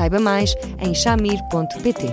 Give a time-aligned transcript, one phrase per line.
[0.00, 2.06] Saiba mais em chamir.pt.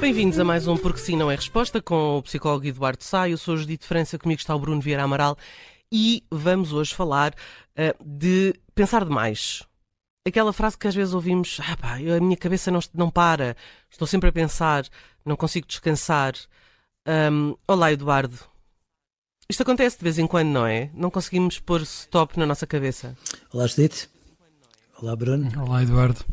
[0.00, 3.28] Bem-vindos a mais um Porque Sim Não é Resposta com o psicólogo Eduardo Sá.
[3.28, 5.36] Eu sou Judite França, comigo está o Bruno Vieira Amaral
[5.90, 7.34] e vamos hoje falar
[7.76, 9.66] uh, de pensar demais.
[10.26, 13.54] Aquela frase que às vezes ouvimos, ah pá, a minha cabeça não, não para,
[13.90, 14.88] estou sempre a pensar,
[15.22, 16.32] não consigo descansar.
[17.06, 18.38] Um, olá, Eduardo.
[19.46, 20.90] Isto acontece de vez em quando, não é?
[20.94, 23.14] Não conseguimos pôr stop na nossa cabeça.
[23.52, 24.08] Olá, Judite.
[24.98, 25.52] Olá, Bruno.
[25.62, 26.24] Olá, Eduardo.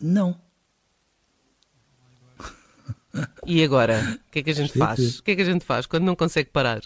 [0.00, 0.36] Não.
[3.46, 4.18] E agora?
[4.26, 5.20] O que é que a gente faz?
[5.20, 6.82] O que é que a gente faz quando não consegue parar?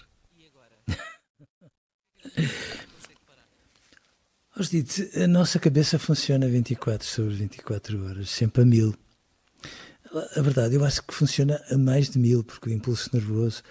[5.14, 8.94] A nossa cabeça funciona 24 sobre 24 horas, sempre a mil.
[10.36, 13.62] A verdade, eu acho que funciona a mais de mil, porque o impulso nervoso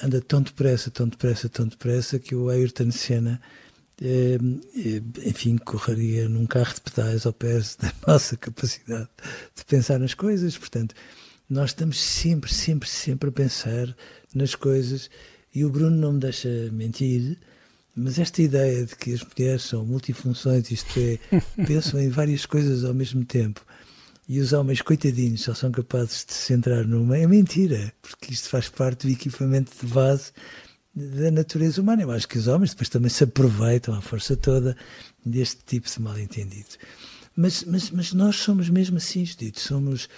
[0.00, 3.40] anda tão depressa, tão depressa, tão depressa, que o Ayrton Senna,
[4.00, 4.38] eh,
[5.26, 9.08] enfim, correria num carro de pedais ao pé da nossa capacidade
[9.56, 10.56] de pensar nas coisas.
[10.56, 10.94] Portanto,
[11.50, 13.92] nós estamos sempre, sempre, sempre a pensar
[14.32, 15.10] nas coisas
[15.52, 17.38] e o Bruno não me deixa mentir
[17.94, 21.18] mas esta ideia de que as mulheres são multifunções, isto é,
[21.66, 23.64] pensam em várias coisas ao mesmo tempo,
[24.28, 28.48] e os homens, coitadinhos, só são capazes de se centrar numa, é mentira, porque isto
[28.48, 30.32] faz parte do equipamento de base
[30.94, 32.02] da natureza humana.
[32.02, 34.76] Eu acho que os homens depois também se aproveitam à força toda
[35.24, 36.68] deste tipo de mal-entendido.
[37.36, 40.08] Mas, mas, mas nós somos mesmo assim, Judito, somos,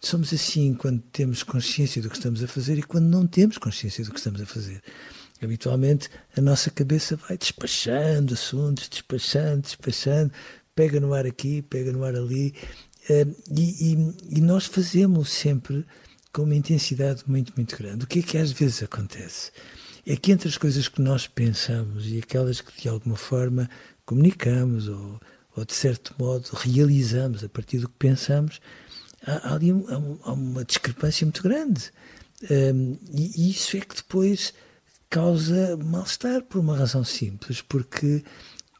[0.00, 4.04] somos assim quando temos consciência do que estamos a fazer e quando não temos consciência
[4.04, 4.82] do que estamos a fazer.
[5.44, 10.32] Habitualmente a nossa cabeça vai despachando assuntos, despachando, despachando,
[10.74, 12.54] pega no ar aqui, pega no ar ali,
[13.08, 15.86] eh, e, e, e nós fazemos sempre
[16.32, 18.04] com uma intensidade muito, muito grande.
[18.04, 19.52] O que é que às vezes acontece?
[20.06, 23.70] É que entre as coisas que nós pensamos e aquelas que de alguma forma
[24.04, 25.20] comunicamos ou,
[25.56, 28.60] ou de certo modo realizamos a partir do que pensamos,
[29.24, 31.90] há, há ali um, há uma discrepância muito grande.
[32.50, 34.52] Um, e, e isso é que depois
[35.14, 38.24] causa mal-estar por uma razão simples, porque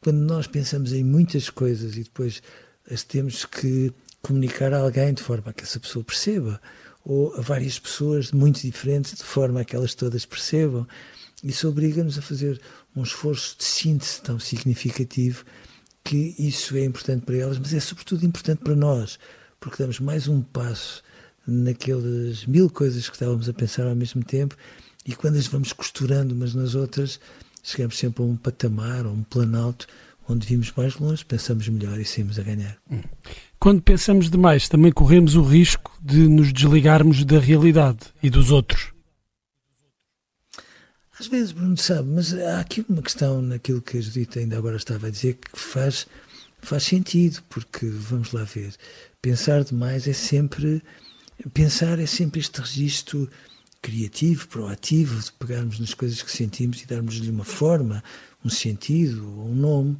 [0.01, 2.43] quando nós pensamos em muitas coisas e depois
[2.91, 6.61] as temos que comunicar a alguém de forma a que essa pessoa perceba,
[7.05, 10.85] ou a várias pessoas muito diferentes de forma a que elas todas percebam,
[11.41, 12.59] isso obriga-nos a fazer
[12.93, 15.45] um esforço de síntese tão significativo
[16.03, 19.17] que isso é importante para elas, mas é sobretudo importante para nós,
[19.57, 21.01] porque damos mais um passo
[21.47, 24.57] naquelas mil coisas que estávamos a pensar ao mesmo tempo
[25.05, 27.19] e quando as vamos costurando umas nas outras,
[27.61, 29.87] chegamos sempre a um patamar, a um planalto,
[30.27, 32.77] onde vimos mais longe, pensamos melhor e saímos a ganhar.
[32.89, 33.01] Hum.
[33.59, 38.91] Quando pensamos demais, também corremos o risco de nos desligarmos da realidade e dos outros.
[41.19, 44.75] Às vezes, Bruno sabe, mas há aqui uma questão naquilo que a Judita ainda agora
[44.75, 46.07] estava a dizer que faz,
[46.59, 48.73] faz sentido, porque, vamos lá ver,
[49.21, 50.83] pensar demais é sempre,
[51.53, 53.29] pensar é sempre este registro
[53.85, 58.03] criativo, proativo, de pegarmos nas coisas que sentimos e darmos-lhe uma forma,
[58.43, 59.95] um sentido, um nome.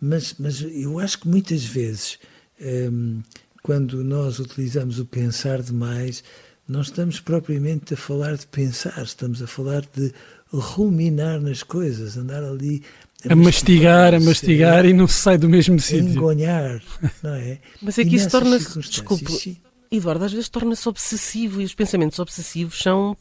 [0.00, 2.18] Mas, mas eu acho que muitas vezes,
[2.60, 3.22] um,
[3.62, 6.24] quando nós utilizamos o pensar demais,
[6.66, 10.12] não estamos propriamente a falar de pensar, estamos a falar de
[10.52, 12.82] ruminar nas coisas, andar ali
[13.28, 16.08] a, a mastigar, a mastigar e não se sai do mesmo sítio.
[16.08, 16.82] Engonhar,
[17.22, 17.60] não é?
[17.80, 22.78] Mas é que isso torna-se, desculpe, Eduardo, às vezes torna-se obsessivo e os pensamentos obsessivos
[22.78, 23.16] são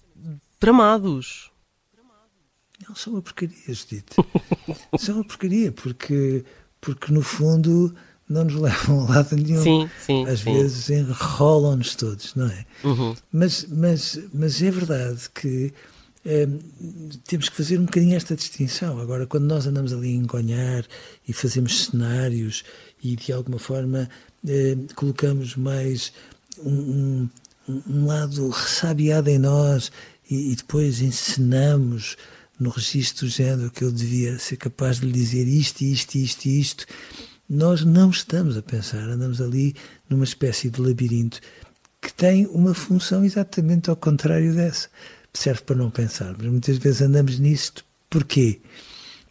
[0.59, 1.51] tramados.
[2.87, 4.15] Não, são uma porcaria, Judite.
[4.97, 6.45] são uma porcaria, porque,
[6.79, 7.93] porque no fundo
[8.29, 9.63] não nos levam a lado nenhum.
[9.63, 10.25] Sim, sim.
[10.25, 10.53] Às sim.
[10.53, 12.65] vezes enrolam-nos todos, não é?
[12.83, 13.15] Uhum.
[13.31, 15.73] Mas, mas, mas é verdade que
[16.23, 16.47] é,
[17.25, 18.99] temos que fazer um bocadinho esta distinção.
[18.99, 20.85] Agora, quando nós andamos ali a engonhar
[21.27, 22.63] e fazemos cenários
[23.03, 24.07] e de alguma forma
[24.47, 26.13] é, colocamos mais
[26.59, 27.27] um,
[27.67, 29.91] um, lado ressabiado em nós
[30.29, 32.17] e, e, depois ensinamos
[32.59, 36.45] no registro do género que eu devia ser capaz de lhe dizer isto, isto, isto,
[36.45, 36.85] isto.
[37.49, 39.75] nós não estamos a pensar, andamos ali
[40.09, 41.39] numa espécie de labirinto
[42.01, 44.87] que tem uma função exatamente ao contrário dessa.
[45.33, 47.85] Serve para não pensar, mas muitas vezes andamos nisto.
[48.09, 48.61] Porquê?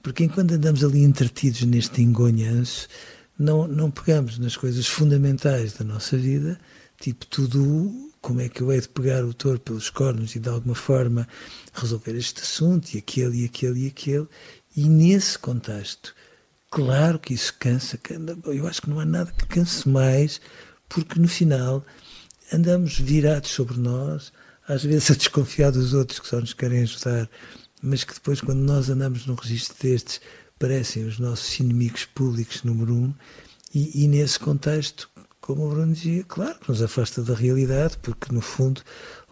[0.02, 2.88] Porque enquanto andamos ali entretidos neste engonhanço,
[3.38, 6.58] não, não pegamos nas coisas fundamentais da nossa vida,
[7.00, 10.48] tipo tudo, como é que eu hei de pegar o touro pelos cornos e de
[10.48, 11.28] alguma forma
[11.72, 14.28] resolver este assunto, e aquele, e aquele, e aquele,
[14.76, 16.14] e nesse contexto
[16.70, 17.98] Claro que isso cansa,
[18.44, 20.38] eu acho que não há nada que canse mais,
[20.86, 21.84] porque no final
[22.52, 24.32] andamos virados sobre nós,
[24.66, 27.28] às vezes a desconfiar dos outros que só nos querem ajudar,
[27.80, 30.20] mas que depois, quando nós andamos num registro destes,
[30.58, 33.14] parecem os nossos inimigos públicos número um,
[33.74, 35.08] e, e nesse contexto,
[35.48, 38.82] como o Bruno dizia, claro que nos afasta da realidade, porque no fundo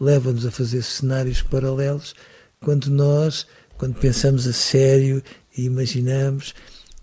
[0.00, 2.14] leva-nos a fazer cenários paralelos
[2.58, 3.46] quando nós,
[3.76, 5.22] quando pensamos a sério
[5.54, 6.54] e imaginamos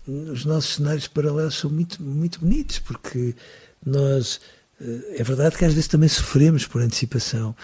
[0.04, 3.36] os nossos cenários paralelos são muito, muito bonitos, porque
[3.86, 4.40] nós.
[4.80, 7.54] Eh, é verdade que às vezes também sofremos por antecipação,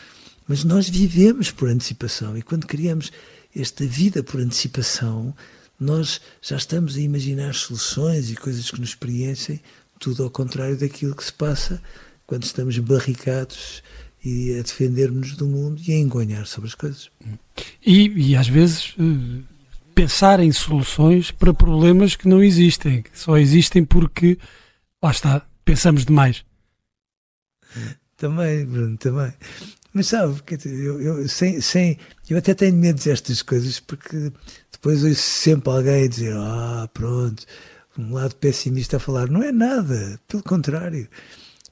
[0.47, 3.11] mas nós vivemos por antecipação e quando criamos
[3.57, 5.35] esta vida por antecipação,
[5.81, 9.61] nós já estamos a imaginar soluções e coisas que nos preenchem,
[10.01, 11.81] tudo ao contrário daquilo que se passa
[12.27, 13.83] quando estamos barricados
[14.25, 17.11] e a defendermos do mundo e a engonhar sobre as coisas.
[17.85, 19.43] E, e às vezes eh,
[19.95, 24.39] pensar em soluções para problemas que não existem, que só existem porque,
[25.03, 26.45] lá está, pensamos demais.
[28.17, 29.33] Também, Bruno, também.
[29.93, 31.99] Mas sabe, eu, eu, sem, sem,
[32.29, 34.33] eu até tenho medo destas coisas porque
[34.71, 37.45] depois ouço sempre alguém dizer: Ah, pronto,
[37.99, 39.29] um lado pessimista a falar.
[39.29, 41.09] Não é nada, pelo contrário.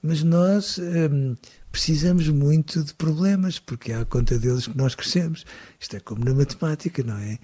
[0.02, 1.34] Mas nós hum,
[1.72, 5.44] precisamos muito de problemas porque é à conta deles que nós crescemos.
[5.78, 7.38] Isto é como na matemática, não é?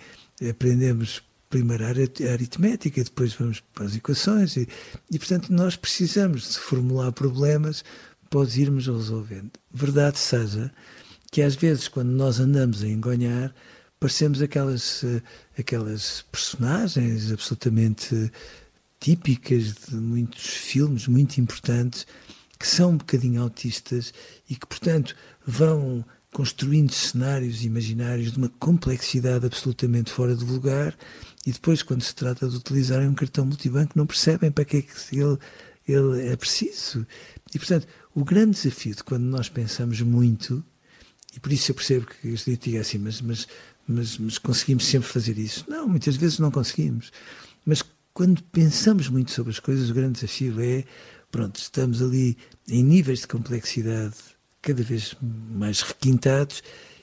[0.49, 4.69] aprendemos primeiro a aritmética, depois vamos para as equações e,
[5.11, 7.85] e, portanto, nós precisamos de formular problemas
[8.29, 9.53] para os irmos resolvendo.
[9.73, 10.73] Verdade seja
[11.31, 13.55] que às vezes, quando nós andamos a engonhar,
[14.01, 15.05] parecemos aquelas,
[15.57, 18.31] aquelas personagens absolutamente
[19.05, 22.07] típicas de muitos filmes muito importantes
[22.59, 24.15] que são um bocadinho autistas
[24.49, 25.15] e que, portanto,
[25.47, 26.03] vão
[26.33, 30.97] construindo cenários imaginários de uma complexidade absolutamente fora de lugar
[31.47, 34.81] e depois, quando se trata de utilizar um cartão multibanco, não percebem para que é
[34.81, 35.37] que ele,
[35.87, 37.07] ele é preciso.
[37.55, 40.65] E, portanto, o grande desafio de quando nós pensamos muito,
[41.37, 43.47] e por isso eu percebo que este dia assim, mas, mas,
[43.87, 45.67] mas, mas conseguimos sempre fazer isso.
[45.69, 47.13] Não, muitas vezes não conseguimos.
[47.67, 47.83] Mas
[48.15, 50.85] quando pensamos muito sobre as coisas, o grande desafio é,
[51.33, 52.39] pronto, estamos ali
[52.69, 54.15] em níveis de complexidade
[54.63, 56.63] cada vez mais requintados,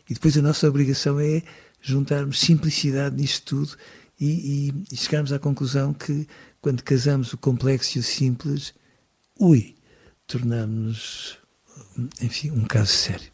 [0.10, 1.44] e depois a nossa obrigação é
[1.82, 3.78] juntarmos simplicidade nisto tudo
[4.20, 6.28] e, e, e chegarmos à conclusão que
[6.62, 8.74] quando casamos o complexo e o simples,
[9.40, 9.76] ui,
[10.26, 11.38] tornamos-nos,
[12.22, 13.32] enfim, um caso sério.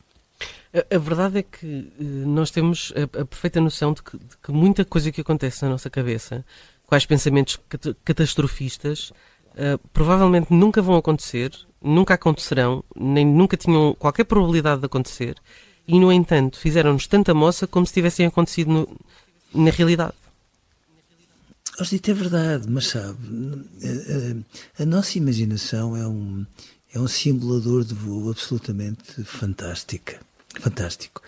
[0.73, 4.51] A, verdade é que eh, nós temos a, a perfeita noção de que, de que,
[4.51, 6.45] muita coisa que acontece na nossa cabeça,
[6.87, 9.11] quais pensamentos cat catastrofistas,
[9.51, 11.51] uh, provavelmente nunca vão acontecer
[11.81, 15.35] nunca acontecerão, nem nunca tinham qualquer probabilidade de acontecer,
[15.87, 18.99] e no entanto fizeram-nos tanta moça como se tivessem acontecido no,
[19.53, 20.13] na realidade.
[21.89, 23.19] Dito é verdade, mas sabe,
[23.83, 26.43] a, a, a, nossa imaginação é um,
[26.91, 30.19] é um simulador de voo absolutamente fantástica,
[30.59, 31.21] fantástico.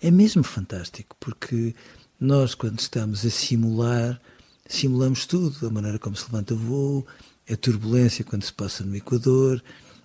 [0.00, 1.74] É mesmo fantástico, porque
[2.20, 4.20] nós, quando estamos a simular,
[4.68, 7.06] simulamos tudo, a maneira como se levanta o voo,
[7.50, 9.62] a turbulência quando se passa no Equador,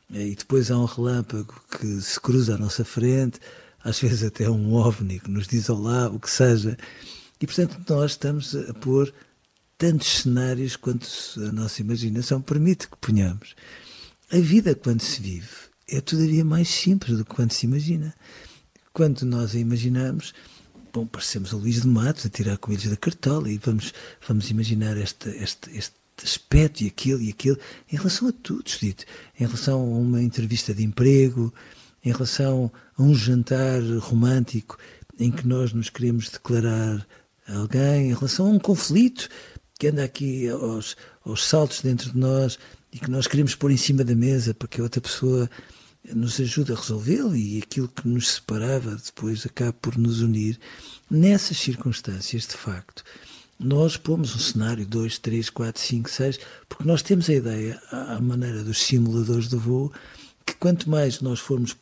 [0.09, 3.39] e depois há um relâmpago que se cruza à nossa frente,
[3.83, 6.77] às vezes até um ovni que nos diz olá, o que seja.
[7.39, 9.13] E portanto nós estamos a pôr
[9.77, 13.55] tantos cenários quanto a nossa imaginação permite que ponhamos.
[14.31, 15.49] A vida quando se vive
[15.89, 18.13] é todavia mais simples do que quando se imagina.
[18.93, 20.33] Quando nós a imaginamos,
[20.93, 23.93] bom, parecemos o Luís de Matos a tirar coelhos da cartola e vamos,
[24.27, 27.57] vamos imaginar este, este, este aspecto e aquilo e aquilo,
[27.91, 29.05] em relação a tudo, dito,
[29.39, 31.53] em relação a uma entrevista de emprego,
[32.03, 34.77] em relação a um jantar romântico
[35.19, 37.05] em que nós nos queremos declarar
[37.47, 39.29] a alguém, em relação a um conflito
[39.79, 40.95] que anda aqui aos,
[41.25, 42.59] aos saltos dentro de nós
[42.91, 45.49] e que nós queremos pôr em cima da mesa para que a outra pessoa
[46.13, 50.59] nos ajude a resolvê-lo e aquilo que nos separava depois acaba por nos unir.
[51.09, 53.03] Nessas circunstâncias, de facto,
[53.59, 58.19] nós pomos um cenário 2, 3, 4, 5, 6, porque nós temos a ideia, à
[58.19, 59.91] maneira dos simuladores de voo,
[60.45, 61.75] que quanto mais nós formos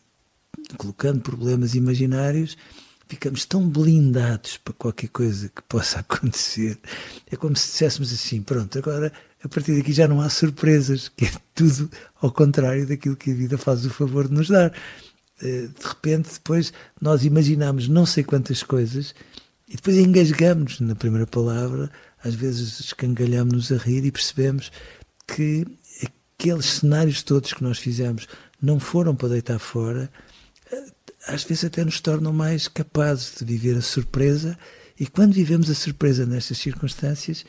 [0.77, 2.57] colocando problemas imaginários,
[3.07, 6.77] ficamos tão blindados para qualquer coisa que possa acontecer.
[7.31, 9.11] É como se disséssemos assim: pronto, agora
[9.43, 11.89] a partir daqui já não há surpresas, que é tudo
[12.21, 14.73] ao contrário daquilo que a vida faz o favor de nos dar.
[15.41, 19.15] Eh, de repente, depois, nós imaginamos não sei quantas coisas
[19.67, 21.89] e depois engasgamos na primeira palavra,
[22.23, 24.71] às vezes escangalhamos-nos a rir e percebemos
[25.27, 25.65] que
[26.37, 28.27] aqueles cenários todos que nós fizemos
[28.61, 30.11] não foram para deitar fora,
[30.71, 30.85] eh,
[31.27, 34.57] às vezes até nos tornam mais capazes de viver a surpresa
[34.99, 37.45] e quando vivemos a surpresa nestas circunstâncias,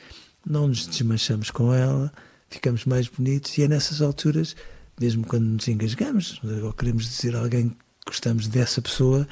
[0.47, 2.13] não nos desmanchamos com ela,
[2.49, 4.57] ficamos mais bonitos e é nessas alturas,
[5.01, 9.27] mesmo quando nos engasgamos ou queremos dizer a alguém que gostamos dessa pessoa,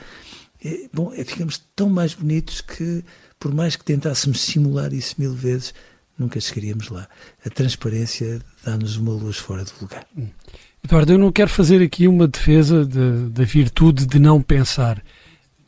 [0.65, 3.05] é, bom, é, ficamos tão mais bonitos que,
[3.39, 5.73] por mais que tentássemos simular isso mil vezes,
[6.19, 7.09] nunca chegaríamos lá.
[7.45, 10.05] A transparência dá-nos uma luz fora do lugar.
[10.17, 10.29] Hum.
[10.85, 15.03] Eduardo, eu não quero fazer aqui uma defesa da de, virtude de não pensar,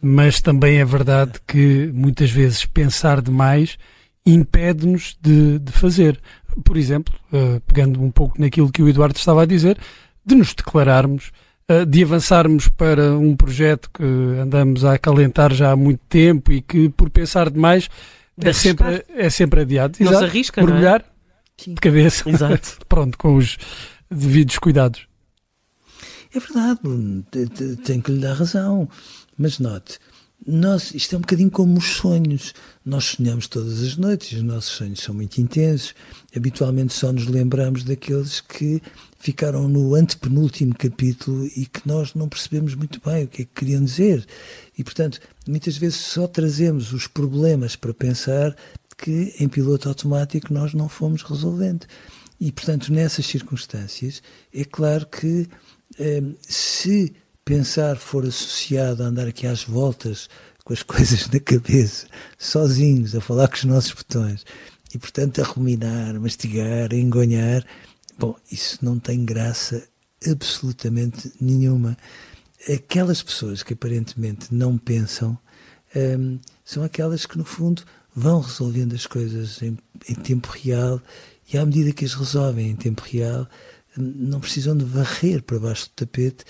[0.01, 3.77] mas também é verdade que muitas vezes pensar demais
[4.25, 6.21] impede-nos de, de, fazer.
[6.65, 9.79] Por exemplo, uh, pegando um pouco naquilo que o Eduardo estava a dizer,
[10.25, 11.33] de nos declararmos,
[11.71, 14.05] uh, de avançarmos para um projeto que
[14.41, 17.89] andamos a acalentar já há muito tempo e que, por pensar demais,
[18.43, 19.97] é sempre, é sempre adiado.
[20.01, 20.25] Não Exato.
[20.25, 21.75] se arrisca, Mergulhar não é?
[21.75, 22.29] de cabeça.
[22.29, 22.79] Exato.
[22.89, 23.59] Pronto, com os
[24.11, 25.07] devidos cuidados.
[26.33, 26.81] É verdade,
[27.85, 28.89] tenho que lhe dar razão.
[29.37, 29.99] Mas note,
[30.47, 32.55] nós, isto é um bocadinho como os sonhos.
[32.85, 35.95] Nós sonhamos todas as noites, os nossos sonhos são muito intensos.
[36.35, 38.81] Habitualmente só nos lembramos daqueles que
[39.19, 43.53] ficaram no antepenúltimo capítulo e que nós não percebemos muito bem o que é que
[43.55, 44.27] queriam dizer.
[44.77, 48.57] E, portanto, muitas vezes só trazemos os problemas para pensar
[48.97, 51.87] que em piloto automático nós não fomos resolvendo.
[52.41, 54.23] E, portanto, nessas circunstâncias,
[54.55, 55.47] é claro que
[55.99, 57.13] eh, se
[57.45, 60.29] pensar for associado a andar aqui às voltas
[60.65, 62.07] com as coisas na cabeça,
[62.39, 64.45] sozinhos, a falar com os nossos botões,
[64.95, 67.65] e portanto a ruminar, a mastigar, a engonhar,
[68.19, 69.83] bom, isso não tem graça
[70.29, 71.97] absolutamente nenhuma.
[72.69, 75.39] Aquelas pessoas que aparentemente não pensam
[75.97, 77.83] hum, são aquelas que, no fundo,
[78.15, 79.79] vão resolvendo as coisas em,
[80.09, 81.01] em tempo real
[81.53, 83.49] e, à medida que as resolvem em tempo real,
[83.97, 86.45] hum, não precisam de varrer para baixo do tapete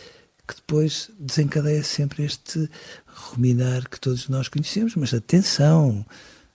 [0.51, 2.69] que depois desencadeia sempre este
[3.07, 4.97] ruminar que todos nós conhecemos.
[4.97, 6.05] Mas atenção,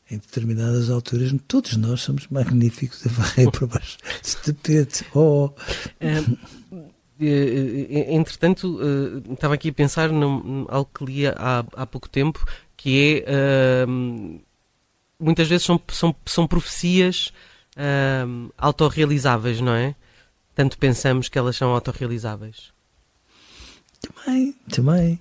[0.09, 5.05] em determinadas alturas, todos nós somos magníficos a varrer para baixo de tapete.
[5.15, 5.51] Oh.
[7.17, 8.77] É, entretanto,
[9.31, 13.85] estava aqui a pensar num, algo que li há, há pouco tempo, que é
[15.19, 17.31] muitas vezes são, são, são profecias
[17.77, 19.95] uh, autorrealizáveis, não é?
[20.53, 22.73] Tanto pensamos que elas são autorrealizáveis.
[24.07, 25.19] Também, também.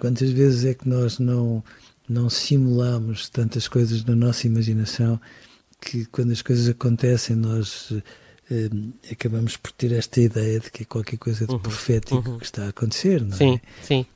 [0.00, 1.62] Quantas vezes é que nós não,
[2.08, 5.20] não simulamos tantas coisas na nossa imaginação
[5.80, 7.92] que quando as coisas acontecem nós
[8.50, 8.70] eh,
[9.12, 12.38] acabamos por ter esta ideia de que é qualquer coisa de uhum, profético uhum.
[12.38, 13.60] que está a acontecer, não sim, é?
[13.82, 14.06] Sim, sim.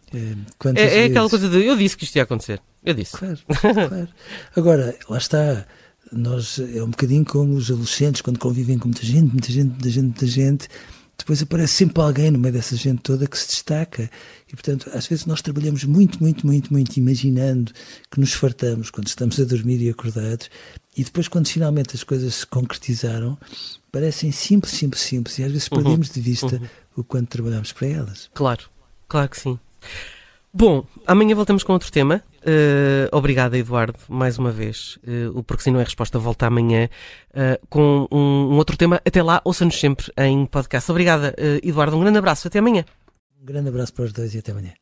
[0.74, 2.60] É, é, é aquela coisa de eu disse que isto ia acontecer.
[2.84, 3.16] Eu disse.
[3.16, 3.38] Claro,
[3.88, 4.08] claro.
[4.56, 5.66] Agora, lá está.
[6.10, 9.88] Nós, é um bocadinho como os adolescentes quando convivem com muita gente, muita gente, muita
[9.88, 10.68] gente, muita gente
[11.16, 14.10] depois aparece sempre alguém no meio dessa gente toda que se destaca.
[14.48, 17.72] E, portanto, às vezes nós trabalhamos muito, muito, muito, muito imaginando
[18.10, 20.50] que nos fartamos quando estamos a dormir e acordados.
[20.96, 23.38] E depois, quando finalmente as coisas se concretizaram,
[23.90, 25.38] parecem simples, simples, simples.
[25.38, 25.82] E às vezes uhum.
[25.82, 26.68] perdemos de vista uhum.
[26.96, 28.28] o quanto trabalhamos para elas.
[28.34, 28.64] Claro,
[29.08, 29.58] claro que sim.
[30.52, 32.22] Bom, amanhã voltamos com outro tema.
[32.42, 34.98] Uh, obrigada, Eduardo, mais uma vez.
[35.06, 36.88] Uh, o Porque Se Não é Resposta volta amanhã
[37.30, 39.00] uh, com um, um, outro tema.
[39.06, 40.90] Até lá, ouça-nos sempre em podcast.
[40.90, 41.96] Obrigada, Eduardo.
[41.96, 42.48] Um grande abraço.
[42.48, 42.84] Até amanhã.
[43.40, 44.81] Um grande abraço para os dois e até amanhã.